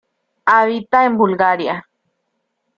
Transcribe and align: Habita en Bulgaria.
Habita 0.47 1.05
en 1.05 1.15
Bulgaria. 1.15 1.87